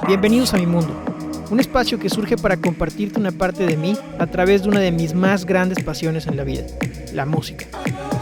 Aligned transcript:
Bienvenidos 0.00 0.52
a 0.52 0.58
mi 0.58 0.66
mundo, 0.66 0.92
un 1.50 1.60
espacio 1.60 1.98
que 1.98 2.10
surge 2.10 2.36
para 2.36 2.56
compartirte 2.56 3.20
una 3.20 3.30
parte 3.30 3.64
de 3.64 3.76
mí 3.76 3.96
a 4.18 4.26
través 4.26 4.62
de 4.62 4.68
una 4.68 4.80
de 4.80 4.90
mis 4.90 5.14
más 5.14 5.46
grandes 5.46 5.82
pasiones 5.84 6.26
en 6.26 6.36
la 6.36 6.42
vida, 6.42 6.64
la 7.14 7.24
música. 7.24 7.66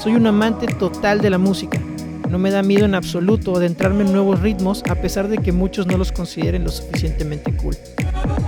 Soy 0.03 0.15
un 0.15 0.27
amante 0.27 0.67
total 0.67 1.21
de 1.21 1.31
la 1.31 1.39
música. 1.39 1.81
No 2.29 2.39
me 2.39 2.51
da 2.51 2.63
miedo 2.63 2.85
en 2.85 2.95
absoluto 2.95 3.57
adentrarme 3.57 4.05
en 4.05 4.13
nuevos 4.13 4.41
ritmos 4.41 4.83
a 4.91 4.97
pesar 4.97 5.29
de 5.29 5.39
que 5.39 5.53
muchos 5.53 5.87
no 5.87 5.97
los 5.97 6.13
consideren 6.13 6.65
lo 6.65 6.71
suficientemente 6.71 7.57
cool. 7.57 7.77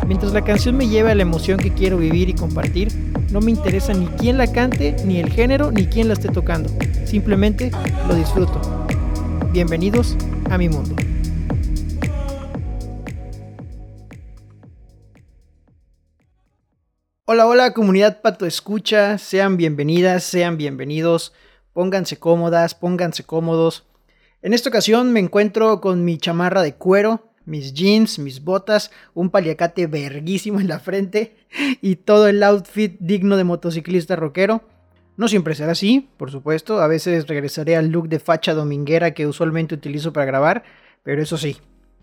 Mientras 0.06 0.32
la 0.32 0.44
canción 0.44 0.76
me 0.76 0.88
lleve 0.88 1.10
a 1.10 1.14
la 1.14 1.22
emoción 1.22 1.58
que 1.58 1.72
quiero 1.72 1.96
vivir 1.96 2.28
y 2.28 2.34
compartir, 2.34 2.88
no 3.30 3.40
me 3.40 3.50
interesa 3.50 3.94
ni 3.94 4.06
quién 4.06 4.36
la 4.36 4.52
cante, 4.52 4.94
ni 5.06 5.18
el 5.18 5.30
género, 5.30 5.72
ni 5.72 5.86
quién 5.86 6.08
la 6.08 6.14
esté 6.14 6.28
tocando. 6.28 6.70
Simplemente 7.06 7.70
lo 8.06 8.14
disfruto. 8.14 8.60
Bienvenidos 9.52 10.16
a 10.50 10.58
mi 10.58 10.68
mundo. 10.68 10.94
Hola, 17.34 17.46
hola 17.46 17.72
comunidad 17.72 18.20
Pato 18.20 18.44
Escucha, 18.44 19.16
sean 19.16 19.56
bienvenidas, 19.56 20.22
sean 20.22 20.58
bienvenidos, 20.58 21.32
pónganse 21.72 22.18
cómodas, 22.18 22.74
pónganse 22.74 23.24
cómodos. 23.24 23.86
En 24.42 24.52
esta 24.52 24.68
ocasión 24.68 25.14
me 25.14 25.20
encuentro 25.20 25.80
con 25.80 26.04
mi 26.04 26.18
chamarra 26.18 26.60
de 26.60 26.74
cuero, 26.74 27.32
mis 27.46 27.72
jeans, 27.72 28.18
mis 28.18 28.44
botas, 28.44 28.90
un 29.14 29.30
paliacate 29.30 29.86
verguísimo 29.86 30.60
en 30.60 30.68
la 30.68 30.78
frente 30.78 31.34
y 31.80 31.96
todo 31.96 32.28
el 32.28 32.42
outfit 32.42 32.98
digno 33.00 33.38
de 33.38 33.44
motociclista 33.44 34.14
rockero. 34.14 34.60
No 35.16 35.26
siempre 35.26 35.54
será 35.54 35.72
así, 35.72 36.10
por 36.18 36.30
supuesto, 36.30 36.82
a 36.82 36.86
veces 36.86 37.26
regresaré 37.28 37.76
al 37.76 37.88
look 37.88 38.10
de 38.10 38.18
facha 38.18 38.52
dominguera 38.52 39.14
que 39.14 39.26
usualmente 39.26 39.74
utilizo 39.74 40.12
para 40.12 40.26
grabar, 40.26 40.64
pero 41.02 41.22
eso 41.22 41.38
sí, 41.38 41.56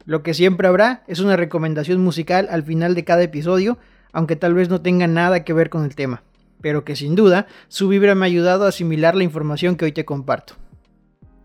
lo 0.06 0.24
que 0.24 0.34
siempre 0.34 0.68
habrá 0.68 1.04
es 1.06 1.20
una 1.20 1.38
recomendación 1.38 2.02
musical 2.02 2.48
al 2.50 2.64
final 2.64 2.96
de 2.96 3.04
cada 3.04 3.22
episodio, 3.22 3.78
aunque 4.12 4.36
tal 4.36 4.54
vez 4.54 4.70
no 4.70 4.82
tenga 4.82 5.08
nada 5.08 5.44
que 5.44 5.54
ver 5.54 5.70
con 5.70 5.84
el 5.84 5.96
tema, 5.96 6.24
pero 6.62 6.84
que 6.84 6.96
sin 6.96 7.16
duda 7.16 7.48
su 7.68 7.88
vibra 7.88 8.16
me 8.16 8.26
ha 8.26 8.28
ayudado 8.28 8.66
a 8.66 8.70
asimilar 8.70 9.16
la 9.16 9.24
información 9.24 9.76
que 9.76 9.86
hoy 9.86 9.92
te 9.92 10.06
comparto. 10.06 10.56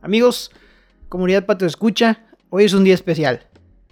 Amigos, 0.03 0.51
comunidad 1.09 1.47
Pato 1.47 1.67
Escucha, 1.67 2.25
hoy 2.51 2.65
es 2.65 2.75
un 2.75 2.85
día 2.85 2.95
especial. 2.95 3.47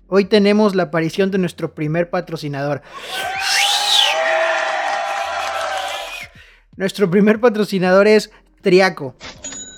Hoy 0.08 0.26
tenemos 0.26 0.74
la 0.74 0.84
aparición 0.84 1.30
de 1.30 1.38
nuestro 1.38 1.74
primer 1.74 2.10
patrocinador. 2.10 2.82
Nuestro 6.76 7.10
primer 7.10 7.40
patrocinador 7.40 8.06
es 8.06 8.30
Triaco. 8.60 9.14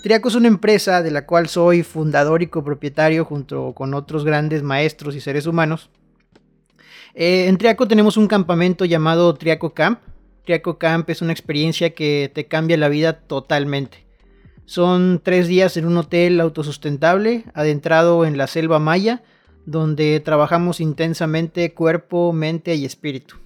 Triaco 0.03 0.29
es 0.29 0.35
una 0.35 0.49
empresa 0.49 1.03
de 1.03 1.11
la 1.11 1.25
cual 1.25 1.49
soy 1.49 1.83
fundador 1.83 2.43
y 2.43 2.49
copropietario 2.49 3.25
junto 3.25 3.73
con 3.75 3.95
otros 3.95 4.25
grandes 4.25 4.63
maestros 4.63 5.15
y 5.15 5.21
seres 5.21 5.47
humanos. 5.47 5.91
Eh, 7.15 7.47
en 7.47 7.59
Triaco 7.59 7.87
tenemos 7.87 8.17
un 8.17 8.27
campamento 8.27 8.85
llamado 8.85 9.35
Triaco 9.35 9.73
Camp. 9.73 10.01
Triaco 10.45 10.79
Camp 10.79 11.09
es 11.11 11.23
una 11.23 11.33
experiencia 11.33 11.95
que 11.95 12.31
te 12.35 12.47
cambia 12.47 12.77
la 12.77 12.89
vida 12.89 13.21
totalmente. 13.21 14.05
Son 14.67 15.21
tres 15.23 15.47
días 15.47 15.77
en 15.77 15.87
un 15.87 15.97
hotel 15.97 16.41
autosustentable, 16.41 17.45
adentrado 17.55 18.25
en 18.25 18.37
la 18.37 18.47
selva 18.47 18.79
maya, 18.79 19.23
donde 19.67 20.21
trabajamos 20.21 20.81
intensamente 20.81 21.73
cuerpo, 21.73 22.33
mente 22.33 22.75
y 22.75 22.85
espíritu, 22.85 23.37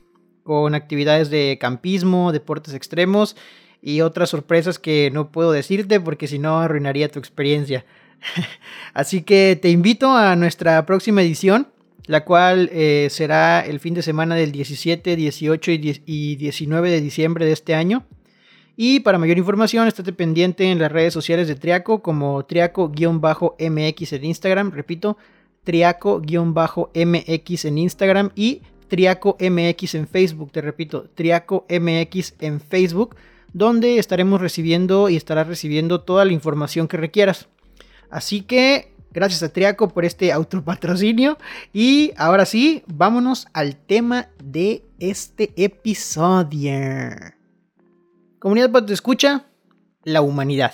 con 0.45 0.75
actividades 0.75 1.29
de 1.29 1.59
campismo, 1.61 2.33
deportes 2.33 2.75
extremos 2.75 3.37
y 3.83 4.01
otras 4.01 4.31
sorpresas 4.31 4.79
que 4.79 5.11
no 5.13 5.31
puedo 5.31 5.53
decirte 5.53 6.01
porque 6.01 6.27
si 6.27 6.39
no 6.39 6.59
arruinaría 6.59 7.11
tu 7.11 7.19
experiencia. 7.19 7.85
Así 8.95 9.23
que 9.23 9.59
te 9.61 9.71
invito 9.71 10.11
a 10.11 10.35
nuestra 10.37 10.85
próxima 10.87 11.23
edición, 11.23 11.69
la 12.09 12.25
cual 12.25 12.71
eh, 12.73 13.09
será 13.11 13.61
el 13.61 13.79
fin 13.79 13.95
de 13.95 14.03
semana 14.03 14.35
del 14.35 14.51
17, 14.51 15.15
18 15.15 15.71
y 15.71 16.37
19 16.37 16.91
de 16.91 17.01
diciembre 17.01 17.45
de 17.45 17.53
este 17.53 17.75
año. 17.75 18.05
Y 18.77 19.01
para 19.01 19.19
mayor 19.19 19.39
información, 19.39 19.87
estate 19.87 20.13
pendiente 20.13 20.71
en 20.71 20.79
las 20.79 20.91
redes 20.91 21.13
sociales 21.13 21.49
de 21.49 21.55
Triaco 21.55 22.01
como 22.01 22.47
Triaco-MX 22.47 24.13
en 24.13 24.25
Instagram, 24.25 24.71
repito, 24.71 25.19
Triaco-MX 25.65 27.65
en 27.67 27.79
Instagram 27.79 28.31
y 28.35 28.63
Triaco 28.89 29.37
MX 29.39 29.97
en 29.97 30.09
Facebook, 30.09 30.51
te 30.51 30.63
repito, 30.63 31.11
Triaco 31.15 31.67
MX 31.69 32.35
en 32.41 32.61
Facebook, 32.61 33.17
donde 33.53 33.99
estaremos 33.99 34.41
recibiendo 34.41 35.11
y 35.11 35.17
estarás 35.17 35.47
recibiendo 35.47 36.01
toda 36.01 36.25
la 36.25 36.33
información 36.33 36.89
que 36.89 36.97
requieras. 36.97 37.49
Así 38.09 38.41
que 38.41 38.93
gracias 39.11 39.43
a 39.43 39.53
Triaco 39.53 39.89
por 39.89 40.05
este 40.05 40.33
autopatrocinio 40.33 41.39
y 41.73 42.13
ahora 42.17 42.45
sí, 42.47 42.83
vámonos 42.87 43.47
al 43.53 43.77
tema 43.77 44.29
de 44.43 44.85
este 44.99 45.53
episodio. 45.57 46.73
Comunidad 48.39 48.71
Pato 48.71 48.93
Escucha, 48.93 49.47
la 50.05 50.23
humanidad. 50.23 50.73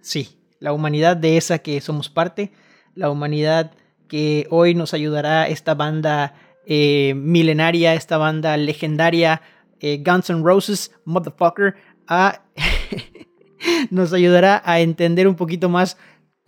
Sí, 0.00 0.38
la 0.58 0.72
humanidad 0.72 1.16
de 1.16 1.36
esa 1.36 1.58
que 1.58 1.80
somos 1.80 2.08
parte, 2.08 2.52
la 2.94 3.10
humanidad 3.10 3.72
que 4.08 4.46
hoy 4.50 4.74
nos 4.74 4.94
ayudará 4.94 5.48
esta 5.48 5.74
banda 5.74 6.34
eh, 6.66 7.14
milenaria, 7.14 7.94
esta 7.94 8.18
banda 8.18 8.56
legendaria, 8.56 9.42
eh, 9.80 10.02
Guns 10.04 10.30
N' 10.30 10.42
Roses, 10.42 10.92
motherfucker, 11.04 11.74
a 12.06 12.42
nos 13.90 14.12
ayudará 14.12 14.62
a 14.64 14.80
entender 14.80 15.26
un 15.26 15.36
poquito 15.36 15.68
más 15.68 15.96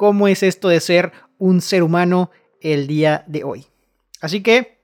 cómo 0.02 0.26
es 0.26 0.42
esto 0.42 0.68
de 0.68 0.80
ser 0.80 1.12
un 1.38 1.60
ser 1.60 1.84
humano 1.84 2.32
el 2.60 2.88
día 2.88 3.22
de 3.28 3.44
hoy. 3.44 3.66
Así 4.20 4.42
que, 4.42 4.80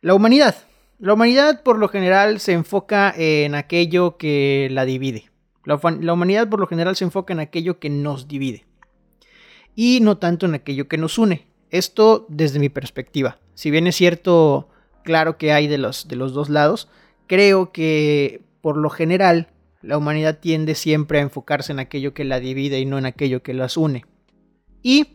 la 0.00 0.14
humanidad. 0.14 0.54
La 1.00 1.14
humanidad 1.14 1.64
por 1.64 1.76
lo 1.76 1.88
general 1.88 2.38
se 2.38 2.52
enfoca 2.52 3.12
en 3.16 3.56
aquello 3.56 4.16
que 4.16 4.68
la 4.70 4.84
divide. 4.84 5.28
la 5.64 6.12
humanidad 6.12 6.48
por 6.48 6.60
lo 6.60 6.68
general 6.68 6.94
se 6.94 7.02
enfoca 7.02 7.32
en 7.32 7.40
aquello 7.40 7.80
que 7.80 7.90
nos 7.90 8.28
divide. 8.28 8.64
Y 9.74 9.98
no 10.02 10.18
tanto 10.18 10.46
en 10.46 10.54
aquello 10.54 10.86
que 10.86 10.98
nos 10.98 11.18
une. 11.18 11.48
Esto 11.70 12.24
desde 12.28 12.60
mi 12.60 12.68
perspectiva. 12.68 13.40
Si 13.54 13.72
bien 13.72 13.88
es 13.88 13.96
cierto, 13.96 14.68
claro 15.02 15.36
que 15.36 15.52
hay 15.52 15.66
de 15.66 15.78
los, 15.78 16.06
de 16.06 16.14
los 16.14 16.32
dos 16.32 16.48
lados, 16.48 16.88
creo 17.26 17.72
que 17.72 18.42
por 18.60 18.76
lo 18.76 18.88
general 18.88 19.48
la 19.82 19.98
humanidad 19.98 20.38
tiende 20.38 20.76
siempre 20.76 21.18
a 21.18 21.22
enfocarse 21.22 21.72
en 21.72 21.80
aquello 21.80 22.14
que 22.14 22.22
la 22.22 22.38
divide 22.38 22.78
y 22.78 22.86
no 22.86 22.98
en 22.98 23.06
aquello 23.06 23.42
que 23.42 23.52
las 23.52 23.76
une. 23.76 24.04
Y 24.82 25.08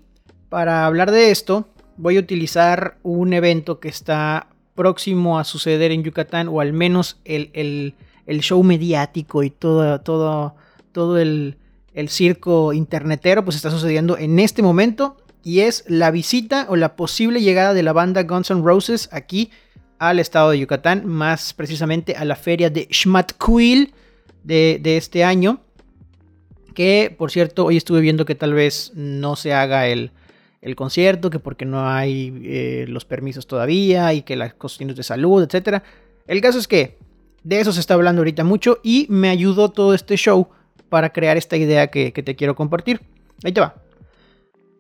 para 0.50 0.86
hablar 0.86 1.12
de 1.12 1.32
esto, 1.32 1.68
voy 1.98 2.18
a 2.18 2.20
utilizar 2.20 2.98
un 3.04 3.34
evento 3.34 3.80
que 3.80 3.90
está 3.90 4.48
próximo 4.76 5.40
a 5.40 5.44
suceder 5.44 5.92
en 5.92 6.04
Yucatán, 6.04 6.50
o 6.50 6.60
al 6.60 6.74
menos 6.74 7.20
el, 7.24 7.94
show 8.28 8.62
mediático 8.64 9.44
y 9.44 9.50
todo, 9.50 10.02
todo, 10.02 10.56
todo 10.92 11.18
el, 11.18 11.58
el 11.94 12.10
circo 12.10 12.74
internetero, 12.74 13.44
pues 13.44 13.56
está 13.56 13.72
sucediendo 13.72 14.18
en 14.18 14.38
este 14.40 14.62
momento 14.62 15.18
y 15.44 15.62
es 15.62 15.86
la 15.88 16.12
visita 16.12 16.66
o 16.70 16.76
la 16.76 16.96
posible 16.96 17.42
llegada 17.42 17.74
de 17.74 17.84
la 17.84 17.94
banda 17.94 18.24
Guns 18.24 18.52
N' 18.52 18.64
Roses 18.64 19.10
aquí 19.12 19.52
al 19.98 20.20
estado 20.20 20.50
de 20.50 20.60
Yucatán, 20.60 21.06
más 21.06 21.54
precisamente 21.54 22.16
a 22.16 22.26
la 22.26 22.36
feria 22.36 22.70
de 22.70 22.88
Xmatquil 22.92 23.94
de, 24.44 24.80
de 24.82 24.98
este 24.98 25.24
año. 25.24 25.62
Que 26.76 27.14
por 27.18 27.32
cierto, 27.32 27.66
hoy 27.66 27.78
estuve 27.78 28.02
viendo 28.02 28.26
que 28.26 28.36
tal 28.36 28.54
vez 28.54 28.92
no 28.94 29.36
se 29.36 29.54
haga 29.54 29.88
el, 29.88 30.12
concierto, 30.76 31.30
que 31.32 31.40
porque 31.40 31.66
no 31.66 31.90
hay 31.90 32.42
eh, 32.44 32.86
los 32.88 33.06
permisos 33.06 33.48
todavía 33.48 34.14
y 34.14 34.22
que 34.22 34.36
las 34.36 34.54
cuestiones 34.54 34.96
de 34.96 35.04
salud, 35.04 35.44
etc. 35.44 35.82
El 36.28 36.42
caso 36.42 36.60
es 36.60 36.68
que 36.68 36.98
de 37.44 37.60
eso 37.60 37.72
se 37.72 37.80
está 37.80 37.96
hablando 37.96 38.22
ahorita 38.22 38.44
mucho 38.44 38.80
y 38.84 39.08
me 39.10 39.30
ayudó 39.30 39.70
todo 39.70 39.94
este 39.94 40.18
show 40.18 40.50
para 40.90 41.12
crear 41.12 41.38
esta 41.38 41.58
idea 41.58 41.88
que, 41.88 42.14
que 42.14 42.22
te 42.22 42.36
quiero 42.36 42.56
compartir. 42.56 43.02
Ahí 43.44 43.52
te 43.52 43.62
va. 43.62 43.76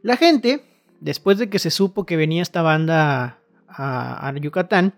La 0.05 0.17
gente, 0.17 0.63
después 0.99 1.39
de 1.39 1.49
que 1.49 1.57
se 1.57 1.71
supo 1.71 2.05
que 2.05 2.15
venía 2.15 2.43
esta 2.43 2.61
banda 2.61 3.39
a, 3.67 4.33
Yucatán, 4.39 4.93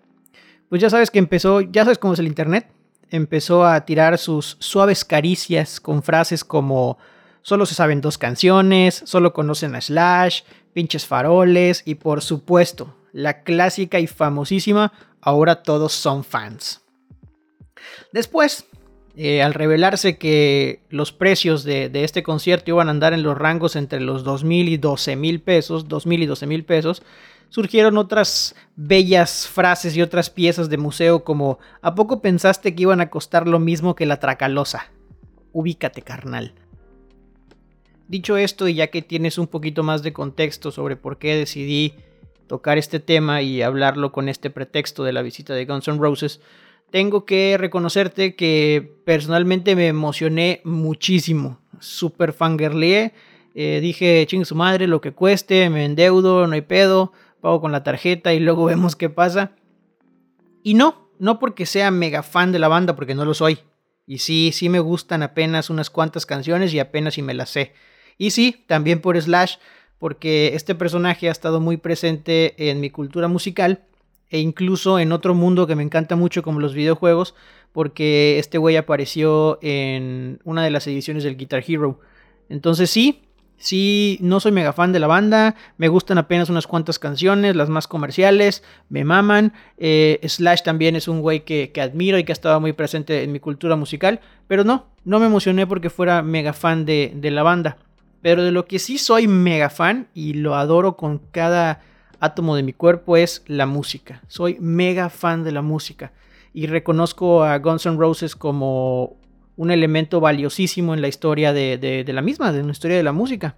pues 0.69 0.81
ya 0.81 0.89
sabes 0.89 1.11
que 1.11 1.19
empezó, 1.19 1.61
ya 1.61 1.83
sabes 1.85 1.97
cómo 1.97 2.13
es 2.13 2.19
el 2.19 2.27
Internet, 2.27 2.67
empezó 3.09 3.65
a 3.65 3.85
tirar 3.85 4.17
sus 4.17 4.57
suaves 4.59 5.05
caricias 5.05 5.79
con 5.79 6.03
frases 6.03 6.43
como 6.43 6.97
solo 7.41 7.65
se 7.65 7.75
saben 7.75 8.01
dos 8.01 8.17
canciones, 8.17 9.01
solo 9.05 9.33
conocen 9.33 9.75
a 9.75 9.81
Slash, 9.81 10.41
pinches 10.73 11.05
faroles 11.05 11.81
y 11.85 11.95
por 11.95 12.21
supuesto, 12.21 12.95
la 13.13 13.43
clásica 13.43 13.99
y 13.99 14.07
famosísima, 14.07 14.91
ahora 15.21 15.63
todos 15.63 15.93
son 15.93 16.23
fans. 16.23 16.81
Después, 18.11 18.65
eh, 19.19 19.41
al 19.41 19.55
revelarse 19.55 20.19
que 20.19 20.83
los 20.89 21.11
precios 21.11 21.63
de, 21.63 21.89
este 21.91 22.21
concierto 22.21 22.69
iban 22.69 22.87
a 22.87 22.91
andar 22.91 23.13
en 23.13 23.23
los 23.23 23.35
rangos 23.35 23.75
entre 23.75 23.99
los 23.99 24.23
2.000 24.23 24.69
y 24.69 24.77
12.000 24.77 25.41
pesos, 25.41 25.87
2.000 25.87 26.23
y 26.23 26.27
12.000 26.27 26.65
pesos, 26.65 27.01
surgieron 27.49 27.97
otras 27.97 28.55
bellas 28.75 29.47
frases 29.47 29.97
y 29.97 30.03
otras 30.03 30.29
piezas 30.29 30.69
de 30.69 30.77
museo 30.77 31.23
como 31.23 31.57
¿A 31.81 31.95
poco 31.95 32.21
pensaste 32.21 32.75
que 32.75 32.83
iban 32.83 33.01
a 33.01 33.09
costar 33.09 33.47
lo 33.47 33.57
mismo 33.57 33.95
que 33.95 34.05
la 34.05 34.19
Tracalosa? 34.19 34.91
Ubícate, 35.51 36.03
carnal. 36.03 36.53
Dicho 38.07 38.37
esto, 38.37 38.67
y 38.67 38.75
ya 38.75 38.87
que 38.87 39.01
tienes 39.01 39.39
un 39.39 39.47
poquito 39.47 39.81
más 39.81 40.03
de 40.03 40.13
contexto 40.13 40.69
sobre 40.69 40.95
por 40.95 41.17
qué 41.17 41.33
decidí 41.35 41.95
tocar 42.45 42.77
este 42.77 42.99
tema 42.99 43.41
y 43.41 43.63
hablarlo 43.63 44.11
con 44.11 44.29
este 44.29 44.51
pretexto 44.51 45.03
de 45.03 45.13
la 45.13 45.23
visita 45.23 45.55
de 45.55 45.65
Guns 45.65 45.87
N' 45.87 45.97
Roses, 45.97 46.39
tengo 46.89 47.25
que 47.25 47.57
reconocerte 47.57 48.35
que 48.35 48.95
personalmente 49.05 49.75
me 49.75 49.87
emocioné 49.87 50.61
muchísimo. 50.63 51.59
Super 51.79 52.33
fangirleé. 52.33 53.13
Eh, 53.55 53.79
dije, 53.81 54.25
ching 54.27 54.45
su 54.45 54.55
madre, 54.55 54.87
lo 54.87 55.01
que 55.01 55.13
cueste, 55.13 55.69
me 55.69 55.85
endeudo, 55.85 56.47
no 56.47 56.53
hay 56.53 56.61
pedo, 56.61 57.11
pago 57.41 57.59
con 57.59 57.71
la 57.71 57.83
tarjeta 57.83 58.33
y 58.33 58.39
luego 58.39 58.65
vemos 58.65 58.95
qué 58.95 59.09
pasa. 59.09 59.51
Y 60.63 60.73
no, 60.75 61.09
no 61.19 61.39
porque 61.39 61.65
sea 61.65 61.91
mega 61.91 62.23
fan 62.23 62.51
de 62.51 62.59
la 62.59 62.67
banda, 62.67 62.95
porque 62.95 63.15
no 63.15 63.25
lo 63.25 63.33
soy. 63.33 63.59
Y 64.05 64.19
sí, 64.19 64.51
sí 64.53 64.69
me 64.69 64.79
gustan 64.79 65.21
apenas 65.23 65.69
unas 65.69 65.89
cuantas 65.89 66.25
canciones 66.25 66.73
y 66.73 66.79
apenas 66.79 67.15
si 67.15 67.21
me 67.21 67.33
las 67.33 67.49
sé. 67.49 67.73
Y 68.17 68.31
sí, 68.31 68.63
también 68.67 69.01
por 69.01 69.21
Slash, 69.21 69.55
porque 69.99 70.55
este 70.55 70.75
personaje 70.75 71.27
ha 71.27 71.31
estado 71.31 71.59
muy 71.59 71.77
presente 71.77 72.69
en 72.69 72.79
mi 72.79 72.89
cultura 72.89 73.27
musical 73.27 73.87
e 74.29 74.39
incluso 74.39 74.99
en 74.99 75.11
otro 75.11 75.33
mundo 75.33 75.67
que 75.67 75.75
me 75.75 75.83
encanta 75.83 76.15
mucho 76.15 76.43
como 76.43 76.59
los 76.59 76.73
videojuegos, 76.73 77.35
porque 77.71 78.39
este 78.39 78.57
güey 78.57 78.75
apareció 78.75 79.59
en 79.61 80.39
una 80.43 80.63
de 80.63 80.71
las 80.71 80.87
ediciones 80.87 81.23
del 81.23 81.37
Guitar 81.37 81.63
Hero. 81.65 81.99
Entonces 82.49 82.89
sí, 82.89 83.21
sí, 83.57 84.17
no 84.21 84.39
soy 84.39 84.51
mega 84.51 84.73
fan 84.73 84.91
de 84.91 84.99
la 84.99 85.07
banda, 85.07 85.55
me 85.77 85.87
gustan 85.87 86.17
apenas 86.17 86.49
unas 86.49 86.67
cuantas 86.67 86.99
canciones, 86.99 87.55
las 87.55 87.69
más 87.69 87.87
comerciales, 87.87 88.63
me 88.89 89.03
maman. 89.03 89.53
Eh, 89.77 90.19
Slash 90.23 90.63
también 90.63 90.95
es 90.95 91.07
un 91.07 91.21
güey 91.21 91.41
que, 91.41 91.71
admiro 91.79 92.17
y 92.17 92.23
que 92.23 92.31
ha 92.31 92.33
estado 92.33 92.59
muy 92.59 92.73
presente 92.73 93.23
en 93.23 93.31
mi 93.31 93.39
cultura 93.39 93.75
musical, 93.75 94.19
pero 94.47 94.63
no, 94.63 94.87
no 95.05 95.19
me 95.19 95.27
emocioné 95.27 95.67
porque 95.67 95.89
fuera 95.89 96.21
mega 96.21 96.53
fan 96.53 96.85
de, 96.85 97.13
de 97.15 97.31
la 97.31 97.43
banda. 97.43 97.77
Pero 98.21 98.43
de 98.43 98.51
lo 98.51 98.65
que 98.65 98.79
sí 98.79 98.97
soy 98.97 99.27
mega 99.27 99.69
fan 99.69 100.07
y 100.13 100.33
lo 100.33 100.55
adoro 100.55 100.97
con 100.97 101.19
cada 101.31 101.81
átomo 102.19 102.55
de 102.55 102.63
mi 102.63 102.73
cuerpo 102.73 103.17
es 103.17 103.43
la 103.47 103.65
música. 103.65 104.21
Soy 104.27 104.57
mega 104.59 105.09
fan 105.09 105.43
de 105.43 105.51
la 105.51 105.61
música 105.61 106.13
y 106.53 106.67
reconozco 106.67 107.43
a 107.43 107.57
Guns 107.59 107.85
N' 107.85 107.97
Roses 107.97 108.35
como 108.35 109.17
un 109.55 109.71
elemento 109.71 110.19
valiosísimo 110.19 110.93
en 110.93 111.01
la 111.01 111.07
historia 111.07 111.53
de, 111.53 112.03
la 112.07 112.21
misma, 112.21 112.51
de 112.51 112.63
la 112.63 112.71
historia 112.71 112.97
de 112.97 113.03
la 113.03 113.11
música. 113.11 113.57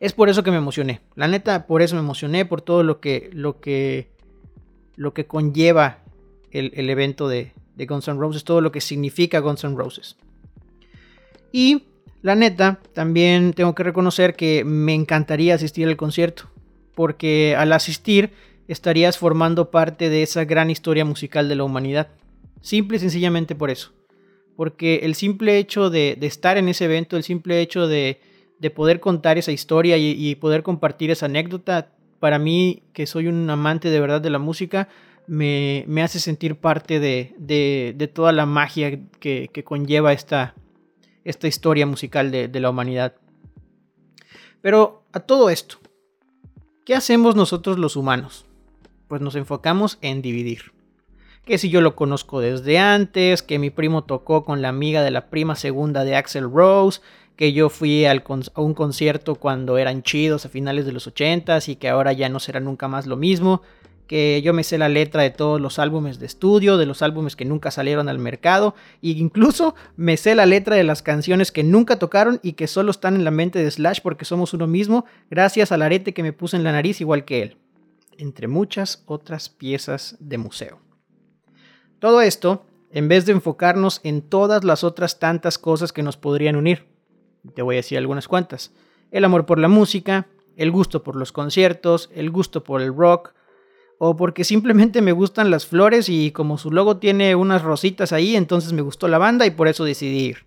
Es 0.00 0.12
por 0.12 0.28
eso 0.28 0.42
que 0.42 0.50
me 0.50 0.56
emocioné. 0.56 1.00
La 1.16 1.26
neta, 1.26 1.66
por 1.66 1.82
eso 1.82 1.96
me 1.96 2.00
emocioné, 2.00 2.44
por 2.44 2.62
todo 2.62 2.82
lo 2.82 3.00
que, 3.00 3.30
lo 3.32 3.60
que, 3.60 4.10
lo 4.96 5.12
que 5.12 5.26
conlleva 5.26 5.98
el, 6.50 6.90
evento 6.90 7.28
de, 7.28 7.52
de 7.74 7.86
Guns 7.86 8.08
N' 8.08 8.18
Roses, 8.18 8.44
todo 8.44 8.60
lo 8.60 8.72
que 8.72 8.80
significa 8.80 9.40
Guns 9.40 9.64
N' 9.64 9.76
Roses. 9.76 10.16
Y 11.50 11.84
la 12.22 12.34
neta, 12.34 12.80
también 12.92 13.52
tengo 13.52 13.74
que 13.74 13.82
reconocer 13.82 14.34
que 14.34 14.64
me 14.64 14.94
encantaría 14.94 15.54
asistir 15.54 15.88
al 15.88 15.96
concierto 15.96 16.48
porque 16.98 17.54
al 17.56 17.72
asistir 17.72 18.32
estarías 18.66 19.18
formando 19.18 19.70
parte 19.70 20.08
de 20.08 20.24
esa 20.24 20.44
gran 20.44 20.68
historia 20.68 21.04
musical 21.04 21.48
de 21.48 21.54
la 21.54 21.62
humanidad. 21.62 22.08
Simple 22.60 22.96
y 22.96 22.98
sencillamente 22.98 23.54
por 23.54 23.70
eso. 23.70 23.92
Porque 24.56 25.02
el 25.04 25.14
simple 25.14 25.58
hecho 25.58 25.90
de, 25.90 26.18
estar 26.22 26.58
en 26.58 26.68
ese 26.68 26.86
evento, 26.86 27.16
el 27.16 27.22
simple 27.22 27.60
hecho 27.60 27.86
de, 27.86 28.18
poder 28.74 28.98
contar 28.98 29.38
esa 29.38 29.52
historia 29.52 29.96
y, 29.96 30.34
poder 30.34 30.64
compartir 30.64 31.12
esa 31.12 31.26
anécdota, 31.26 31.92
para 32.18 32.40
mí, 32.40 32.82
que 32.92 33.06
soy 33.06 33.28
un 33.28 33.48
amante 33.48 33.90
de 33.90 34.00
verdad 34.00 34.20
de 34.20 34.30
la 34.30 34.40
música, 34.40 34.88
me, 35.28 35.84
hace 36.02 36.18
sentir 36.18 36.56
parte 36.56 36.98
de, 36.98 38.10
toda 38.12 38.32
la 38.32 38.44
magia 38.44 38.98
que, 39.20 39.62
conlleva 39.64 40.12
esta, 40.12 40.56
historia 41.24 41.86
musical 41.86 42.32
de 42.32 42.60
la 42.60 42.70
humanidad. 42.70 43.14
Pero 44.60 45.04
a 45.12 45.20
todo 45.20 45.48
esto, 45.48 45.78
¿Qué 46.88 46.94
hacemos 46.94 47.36
nosotros 47.36 47.78
los 47.78 47.96
humanos? 47.96 48.46
Pues 49.08 49.20
nos 49.20 49.34
enfocamos 49.34 49.98
en 50.00 50.22
dividir. 50.22 50.72
Que 51.44 51.58
si 51.58 51.68
yo 51.68 51.82
lo 51.82 51.94
conozco 51.94 52.40
desde 52.40 52.78
antes, 52.78 53.42
que 53.42 53.58
mi 53.58 53.68
primo 53.68 54.04
tocó 54.04 54.42
con 54.42 54.62
la 54.62 54.70
amiga 54.70 55.02
de 55.02 55.10
la 55.10 55.28
prima 55.28 55.54
segunda 55.54 56.04
de 56.04 56.16
Axel 56.16 56.50
Rose, 56.50 57.02
que 57.36 57.52
yo 57.52 57.68
fui 57.68 58.06
a 58.06 58.22
un 58.56 58.72
concierto 58.72 59.34
cuando 59.34 59.76
eran 59.76 60.02
chidos 60.02 60.46
a 60.46 60.48
finales 60.48 60.86
de 60.86 60.92
los 60.92 61.06
80 61.06 61.58
y 61.66 61.76
que 61.76 61.90
ahora 61.90 62.14
ya 62.14 62.30
no 62.30 62.40
será 62.40 62.58
nunca 62.58 62.88
más 62.88 63.06
lo 63.06 63.16
mismo, 63.16 63.60
que 64.08 64.40
yo 64.42 64.54
me 64.54 64.64
sé 64.64 64.78
la 64.78 64.88
letra 64.88 65.22
de 65.22 65.30
todos 65.30 65.60
los 65.60 65.78
álbumes 65.78 66.18
de 66.18 66.26
estudio, 66.26 66.78
de 66.78 66.86
los 66.86 67.02
álbumes 67.02 67.36
que 67.36 67.44
nunca 67.44 67.70
salieron 67.70 68.08
al 68.08 68.18
mercado, 68.18 68.74
e 69.02 69.10
incluso 69.10 69.74
me 69.96 70.16
sé 70.16 70.34
la 70.34 70.46
letra 70.46 70.74
de 70.74 70.82
las 70.82 71.02
canciones 71.02 71.52
que 71.52 71.62
nunca 71.62 71.98
tocaron 71.98 72.40
y 72.42 72.54
que 72.54 72.66
solo 72.66 72.90
están 72.90 73.14
en 73.14 73.24
la 73.24 73.30
mente 73.30 73.62
de 73.62 73.70
Slash 73.70 74.00
porque 74.02 74.24
somos 74.24 74.54
uno 74.54 74.66
mismo, 74.66 75.04
gracias 75.30 75.70
al 75.70 75.82
arete 75.82 76.14
que 76.14 76.22
me 76.22 76.32
puse 76.32 76.56
en 76.56 76.64
la 76.64 76.72
nariz 76.72 77.00
igual 77.02 77.26
que 77.26 77.42
él, 77.42 77.56
entre 78.16 78.48
muchas 78.48 79.04
otras 79.06 79.50
piezas 79.50 80.16
de 80.18 80.38
museo. 80.38 80.80
Todo 81.98 82.22
esto, 82.22 82.64
en 82.90 83.08
vez 83.08 83.26
de 83.26 83.32
enfocarnos 83.32 84.00
en 84.04 84.22
todas 84.22 84.64
las 84.64 84.84
otras 84.84 85.18
tantas 85.18 85.58
cosas 85.58 85.92
que 85.92 86.02
nos 86.02 86.16
podrían 86.16 86.56
unir, 86.56 86.86
te 87.54 87.60
voy 87.60 87.74
a 87.74 87.80
decir 87.80 87.98
algunas 87.98 88.26
cuantas, 88.26 88.72
el 89.10 89.24
amor 89.24 89.44
por 89.44 89.58
la 89.58 89.68
música, 89.68 90.28
el 90.56 90.70
gusto 90.70 91.02
por 91.02 91.14
los 91.14 91.30
conciertos, 91.30 92.10
el 92.14 92.30
gusto 92.30 92.64
por 92.64 92.80
el 92.80 92.94
rock, 92.94 93.34
o 93.98 94.16
porque 94.16 94.44
simplemente 94.44 95.02
me 95.02 95.12
gustan 95.12 95.50
las 95.50 95.66
flores 95.66 96.08
y 96.08 96.30
como 96.30 96.56
su 96.56 96.70
logo 96.70 96.98
tiene 96.98 97.34
unas 97.34 97.62
rositas 97.62 98.12
ahí, 98.12 98.36
entonces 98.36 98.72
me 98.72 98.82
gustó 98.82 99.08
la 99.08 99.18
banda 99.18 99.44
y 99.44 99.50
por 99.50 99.66
eso 99.66 99.84
decidí 99.84 100.26
ir. 100.26 100.46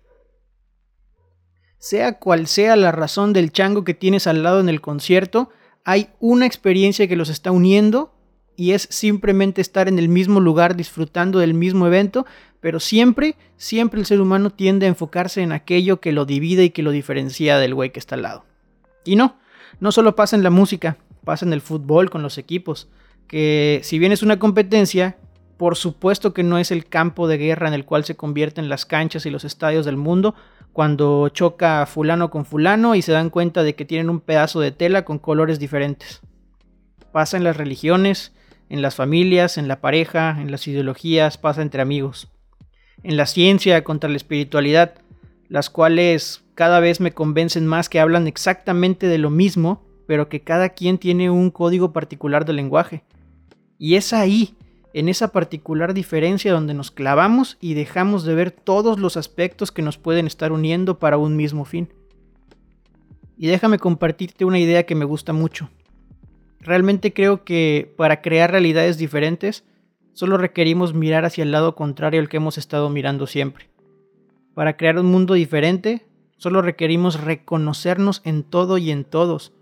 Sea 1.78 2.18
cual 2.18 2.46
sea 2.46 2.76
la 2.76 2.92
razón 2.92 3.32
del 3.32 3.52
chango 3.52 3.84
que 3.84 3.94
tienes 3.94 4.26
al 4.26 4.42
lado 4.42 4.60
en 4.60 4.68
el 4.68 4.80
concierto, 4.80 5.50
hay 5.84 6.08
una 6.18 6.46
experiencia 6.46 7.08
que 7.08 7.16
los 7.16 7.28
está 7.28 7.50
uniendo 7.50 8.14
y 8.56 8.72
es 8.72 8.88
simplemente 8.90 9.60
estar 9.60 9.88
en 9.88 9.98
el 9.98 10.08
mismo 10.08 10.40
lugar 10.40 10.76
disfrutando 10.76 11.38
del 11.38 11.54
mismo 11.54 11.86
evento, 11.86 12.24
pero 12.60 12.80
siempre, 12.80 13.36
siempre 13.56 14.00
el 14.00 14.06
ser 14.06 14.20
humano 14.20 14.50
tiende 14.50 14.86
a 14.86 14.90
enfocarse 14.90 15.42
en 15.42 15.52
aquello 15.52 16.00
que 16.00 16.12
lo 16.12 16.24
divide 16.24 16.64
y 16.64 16.70
que 16.70 16.82
lo 16.82 16.90
diferencia 16.90 17.58
del 17.58 17.74
güey 17.74 17.90
que 17.90 17.98
está 17.98 18.14
al 18.14 18.22
lado. 18.22 18.44
Y 19.04 19.16
no, 19.16 19.36
no 19.80 19.90
solo 19.92 20.14
pasa 20.14 20.36
en 20.36 20.44
la 20.44 20.50
música, 20.50 20.96
pasa 21.24 21.44
en 21.44 21.52
el 21.52 21.60
fútbol 21.60 22.08
con 22.08 22.22
los 22.22 22.38
equipos 22.38 22.88
que 23.26 23.80
si 23.82 23.98
bien 23.98 24.12
es 24.12 24.22
una 24.22 24.38
competencia, 24.38 25.16
por 25.62 25.76
supuesto 25.76 26.34
que 26.34 26.42
no 26.42 26.58
es 26.58 26.72
el 26.72 26.86
campo 26.86 27.28
de 27.28 27.38
guerra 27.38 27.68
en 27.68 27.74
el 27.74 27.84
cual 27.84 28.04
se 28.04 28.16
convierten 28.16 28.68
las 28.68 28.84
canchas 28.84 29.26
y 29.26 29.30
los 29.30 29.44
estadios 29.44 29.86
del 29.86 29.96
mundo 29.96 30.34
cuando 30.72 31.28
choca 31.28 31.86
fulano 31.86 32.30
con 32.30 32.44
fulano 32.44 32.94
y 32.94 33.02
se 33.02 33.12
dan 33.12 33.30
cuenta 33.30 33.62
de 33.62 33.76
que 33.76 33.84
tienen 33.84 34.10
un 34.10 34.20
pedazo 34.20 34.58
de 34.58 34.72
tela 34.72 35.04
con 35.04 35.20
colores 35.20 35.58
diferentes. 35.58 36.20
Pasa 37.12 37.36
en 37.36 37.44
las 37.44 37.56
religiones, 37.56 38.32
en 38.70 38.82
las 38.82 38.96
familias, 38.96 39.56
en 39.56 39.68
la 39.68 39.80
pareja, 39.80 40.36
en 40.40 40.50
las 40.50 40.66
ideologías, 40.66 41.38
pasa 41.38 41.62
entre 41.62 41.82
amigos. 41.82 42.28
En 43.04 43.16
la 43.16 43.26
ciencia 43.26 43.84
contra 43.84 44.10
la 44.10 44.16
espiritualidad, 44.16 44.94
las 45.48 45.70
cuales 45.70 46.42
cada 46.54 46.80
vez 46.80 47.00
me 47.00 47.12
convencen 47.12 47.66
más 47.66 47.88
que 47.88 48.00
hablan 48.00 48.26
exactamente 48.26 49.06
de 49.06 49.18
lo 49.18 49.30
mismo, 49.30 49.84
pero 50.06 50.28
que 50.28 50.40
cada 50.40 50.70
quien 50.70 50.98
tiene 50.98 51.30
un 51.30 51.50
código 51.50 51.92
particular 51.92 52.44
de 52.46 52.54
lenguaje 52.54 53.04
y 53.82 53.96
es 53.96 54.12
ahí, 54.12 54.54
en 54.94 55.08
esa 55.08 55.32
particular 55.32 55.92
diferencia 55.92 56.52
donde 56.52 56.72
nos 56.72 56.92
clavamos 56.92 57.58
y 57.60 57.74
dejamos 57.74 58.22
de 58.22 58.36
ver 58.36 58.52
todos 58.52 59.00
los 59.00 59.16
aspectos 59.16 59.72
que 59.72 59.82
nos 59.82 59.98
pueden 59.98 60.28
estar 60.28 60.52
uniendo 60.52 61.00
para 61.00 61.18
un 61.18 61.34
mismo 61.34 61.64
fin. 61.64 61.88
Y 63.36 63.48
déjame 63.48 63.80
compartirte 63.80 64.44
una 64.44 64.60
idea 64.60 64.86
que 64.86 64.94
me 64.94 65.04
gusta 65.04 65.32
mucho. 65.32 65.68
Realmente 66.60 67.12
creo 67.12 67.42
que 67.42 67.92
para 67.96 68.22
crear 68.22 68.52
realidades 68.52 68.98
diferentes, 68.98 69.64
solo 70.12 70.36
requerimos 70.36 70.94
mirar 70.94 71.24
hacia 71.24 71.42
el 71.42 71.50
lado 71.50 71.74
contrario 71.74 72.20
al 72.20 72.28
que 72.28 72.36
hemos 72.36 72.58
estado 72.58 72.88
mirando 72.88 73.26
siempre. 73.26 73.68
Para 74.54 74.76
crear 74.76 74.96
un 74.96 75.06
mundo 75.06 75.34
diferente, 75.34 76.06
solo 76.36 76.62
requerimos 76.62 77.20
reconocernos 77.20 78.22
en 78.24 78.44
todo 78.44 78.78
y 78.78 78.92
en 78.92 79.02
todos, 79.02 79.52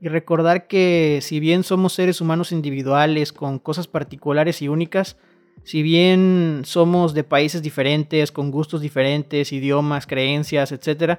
y 0.00 0.08
recordar 0.08 0.66
que 0.66 1.20
si 1.22 1.40
bien 1.40 1.62
somos 1.62 1.94
seres 1.94 2.20
humanos 2.20 2.52
individuales 2.52 3.32
con 3.32 3.58
cosas 3.58 3.88
particulares 3.88 4.60
y 4.62 4.68
únicas, 4.68 5.16
si 5.64 5.82
bien 5.82 6.62
somos 6.64 7.14
de 7.14 7.24
países 7.24 7.62
diferentes, 7.62 8.30
con 8.30 8.50
gustos 8.50 8.80
diferentes, 8.80 9.52
idiomas, 9.52 10.06
creencias, 10.06 10.70
etc., 10.70 11.18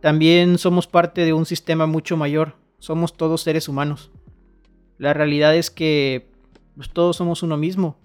también 0.00 0.58
somos 0.58 0.86
parte 0.86 1.24
de 1.24 1.32
un 1.32 1.46
sistema 1.46 1.86
mucho 1.86 2.16
mayor. 2.16 2.54
Somos 2.78 3.16
todos 3.16 3.42
seres 3.42 3.68
humanos. 3.68 4.10
La 4.98 5.12
realidad 5.14 5.54
es 5.56 5.70
que 5.70 6.28
pues, 6.74 6.90
todos 6.90 7.16
somos 7.16 7.42
uno 7.42 7.56
mismo. 7.56 7.96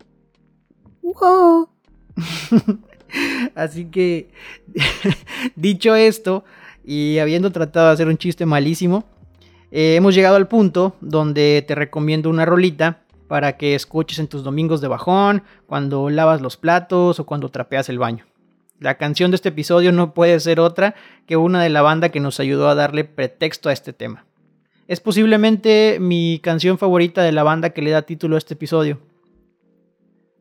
Así 3.55 3.85
que, 3.85 4.29
dicho 5.55 5.95
esto, 5.95 6.43
y 6.83 7.19
habiendo 7.19 7.51
tratado 7.51 7.87
de 7.87 7.93
hacer 7.93 8.07
un 8.07 8.17
chiste 8.17 8.45
malísimo, 8.45 9.05
eh, 9.71 9.95
hemos 9.95 10.13
llegado 10.13 10.35
al 10.35 10.47
punto 10.47 10.95
donde 11.01 11.63
te 11.65 11.75
recomiendo 11.75 12.29
una 12.29 12.45
rolita 12.45 13.03
para 13.27 13.55
que 13.55 13.75
escuches 13.75 14.19
en 14.19 14.27
tus 14.27 14.43
domingos 14.43 14.81
de 14.81 14.89
bajón, 14.89 15.43
cuando 15.65 16.09
lavas 16.09 16.41
los 16.41 16.57
platos 16.57 17.19
o 17.19 17.25
cuando 17.25 17.49
trapeas 17.49 17.87
el 17.87 17.97
baño. 17.97 18.25
La 18.77 18.97
canción 18.97 19.31
de 19.31 19.35
este 19.35 19.49
episodio 19.49 19.93
no 19.93 20.13
puede 20.13 20.37
ser 20.41 20.59
otra 20.59 20.95
que 21.27 21.37
una 21.37 21.63
de 21.63 21.69
la 21.69 21.81
banda 21.81 22.09
que 22.09 22.19
nos 22.19 22.39
ayudó 22.41 22.67
a 22.67 22.75
darle 22.75 23.05
pretexto 23.05 23.69
a 23.69 23.73
este 23.73 23.93
tema. 23.93 24.25
Es 24.87 24.99
posiblemente 24.99 25.99
mi 26.01 26.39
canción 26.43 26.77
favorita 26.77 27.23
de 27.23 27.31
la 27.31 27.43
banda 27.43 27.69
que 27.69 27.81
le 27.81 27.91
da 27.91 28.01
título 28.01 28.35
a 28.35 28.39
este 28.39 28.55
episodio. 28.55 28.99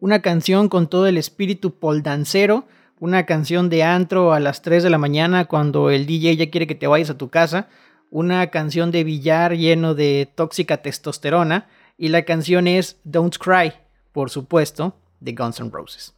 Una 0.00 0.22
canción 0.22 0.68
con 0.68 0.88
todo 0.88 1.06
el 1.06 1.18
espíritu 1.18 1.74
poldancero, 1.74 2.64
una 2.98 3.26
canción 3.26 3.68
de 3.68 3.84
antro 3.84 4.32
a 4.32 4.40
las 4.40 4.62
3 4.62 4.82
de 4.82 4.90
la 4.90 4.98
mañana 4.98 5.44
cuando 5.44 5.90
el 5.90 6.06
DJ 6.06 6.36
ya 6.36 6.50
quiere 6.50 6.66
que 6.66 6.74
te 6.74 6.88
vayas 6.88 7.10
a 7.10 7.18
tu 7.18 7.28
casa, 7.28 7.68
una 8.10 8.48
canción 8.48 8.90
de 8.90 9.04
billar 9.04 9.56
lleno 9.56 9.94
de 9.94 10.28
tóxica 10.34 10.78
testosterona 10.82 11.68
y 11.96 12.08
la 12.08 12.24
canción 12.24 12.66
es 12.66 12.98
Don't 13.04 13.36
Cry, 13.38 13.72
por 14.12 14.30
supuesto, 14.30 14.96
de 15.20 15.32
Guns 15.32 15.60
N' 15.60 15.70
Roses. 15.70 16.14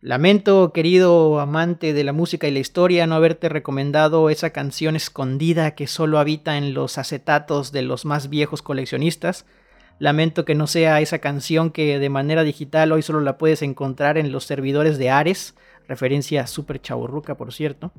Lamento, 0.00 0.72
querido 0.72 1.38
amante 1.38 1.92
de 1.92 2.02
la 2.02 2.12
música 2.12 2.48
y 2.48 2.50
la 2.50 2.58
historia, 2.58 3.06
no 3.06 3.14
haberte 3.14 3.48
recomendado 3.48 4.30
esa 4.30 4.50
canción 4.50 4.96
escondida 4.96 5.76
que 5.76 5.86
solo 5.86 6.18
habita 6.18 6.56
en 6.56 6.74
los 6.74 6.98
acetatos 6.98 7.70
de 7.70 7.82
los 7.82 8.04
más 8.04 8.28
viejos 8.28 8.62
coleccionistas. 8.62 9.46
Lamento 10.00 10.44
que 10.44 10.56
no 10.56 10.66
sea 10.66 11.00
esa 11.00 11.20
canción 11.20 11.70
que 11.70 12.00
de 12.00 12.08
manera 12.08 12.42
digital 12.42 12.90
hoy 12.90 13.02
solo 13.02 13.20
la 13.20 13.38
puedes 13.38 13.62
encontrar 13.62 14.18
en 14.18 14.32
los 14.32 14.44
servidores 14.44 14.98
de 14.98 15.10
Ares, 15.10 15.54
referencia 15.88 16.46
super 16.46 16.80
chaburruca 16.80 17.36
por 17.36 17.52
cierto. 17.52 17.92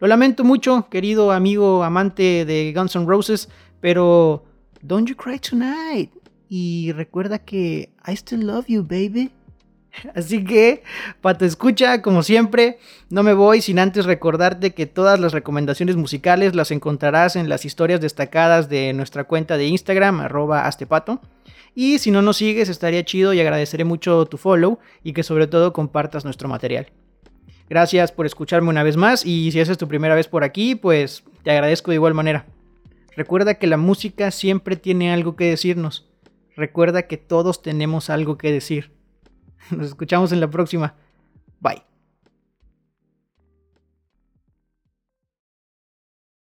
Lo 0.00 0.08
lamento 0.08 0.44
mucho, 0.44 0.88
querido 0.90 1.32
amigo 1.32 1.84
amante 1.84 2.44
de 2.44 2.72
Guns 2.74 2.96
N' 2.96 3.06
Roses, 3.06 3.48
pero 3.80 4.44
Don't 4.82 5.08
You 5.08 5.16
Cry 5.16 5.38
Tonight. 5.38 6.10
Y 6.48 6.92
recuerda 6.92 7.38
que 7.38 7.90
I 8.06 8.12
still 8.12 8.46
love 8.46 8.66
you, 8.66 8.82
baby. 8.82 9.30
Así 10.14 10.44
que, 10.44 10.82
Pato 11.20 11.44
Escucha, 11.44 12.02
como 12.02 12.22
siempre, 12.22 12.78
no 13.10 13.22
me 13.22 13.34
voy 13.34 13.60
sin 13.60 13.78
antes 13.78 14.04
recordarte 14.04 14.74
que 14.74 14.86
todas 14.86 15.20
las 15.20 15.32
recomendaciones 15.32 15.96
musicales 15.96 16.54
las 16.54 16.70
encontrarás 16.70 17.36
en 17.36 17.48
las 17.48 17.64
historias 17.64 18.00
destacadas 18.00 18.68
de 18.68 18.92
nuestra 18.92 19.24
cuenta 19.24 19.56
de 19.56 19.66
Instagram, 19.66 20.20
arroba 20.20 20.66
astepato. 20.66 21.20
Y 21.74 21.98
si 21.98 22.10
no 22.10 22.22
nos 22.22 22.36
sigues, 22.36 22.68
estaría 22.68 23.04
chido 23.04 23.32
y 23.32 23.40
agradeceré 23.40 23.84
mucho 23.84 24.26
tu 24.26 24.36
follow 24.36 24.78
y 25.02 25.12
que 25.12 25.22
sobre 25.22 25.46
todo 25.46 25.72
compartas 25.72 26.24
nuestro 26.24 26.48
material. 26.48 26.86
Gracias 27.68 28.12
por 28.12 28.26
escucharme 28.26 28.68
una 28.68 28.82
vez 28.82 28.96
más 28.96 29.24
y 29.24 29.50
si 29.52 29.60
esa 29.60 29.72
es 29.72 29.78
tu 29.78 29.88
primera 29.88 30.14
vez 30.14 30.28
por 30.28 30.44
aquí, 30.44 30.74
pues 30.74 31.24
te 31.42 31.50
agradezco 31.50 31.90
de 31.90 31.96
igual 31.96 32.14
manera. 32.14 32.46
Recuerda 33.16 33.54
que 33.54 33.66
la 33.66 33.76
música 33.76 34.30
siempre 34.30 34.76
tiene 34.76 35.12
algo 35.12 35.36
que 35.36 35.46
decirnos. 35.46 36.08
Recuerda 36.56 37.06
que 37.06 37.16
todos 37.16 37.62
tenemos 37.62 38.10
algo 38.10 38.36
que 38.38 38.52
decir. 38.52 38.92
Nos 39.70 39.88
escuchamos 39.88 40.32
en 40.32 40.40
la 40.40 40.50
próxima. 40.50 40.94
Bye. 41.60 41.93